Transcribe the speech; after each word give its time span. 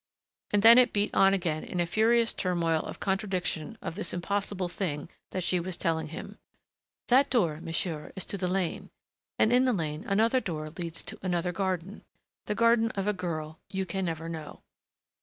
And 0.51 0.63
then 0.63 0.79
it 0.79 0.93
beat 0.93 1.13
on 1.13 1.31
again 1.35 1.63
in 1.63 1.79
a 1.79 1.85
furious 1.85 2.33
turmoil 2.33 2.81
of 2.81 2.99
contradiction 2.99 3.77
of 3.83 3.93
this 3.93 4.15
impossible 4.15 4.67
thing 4.67 5.09
that 5.29 5.43
she 5.43 5.59
was 5.59 5.77
telling 5.77 6.07
him. 6.07 6.39
"That 7.09 7.29
door, 7.29 7.61
monsieur, 7.61 8.11
is 8.15 8.25
to 8.25 8.37
the 8.39 8.47
lane, 8.47 8.89
and 9.37 9.53
in 9.53 9.65
the 9.65 9.73
lane 9.73 10.03
another 10.07 10.39
door 10.41 10.71
leads 10.71 11.03
to 11.03 11.19
another 11.21 11.51
garden 11.51 12.03
the 12.47 12.55
garden 12.55 12.89
of 12.95 13.05
a 13.05 13.13
girl 13.13 13.59
you 13.69 13.85
can 13.85 14.05
never 14.05 14.27
know." 14.27 14.63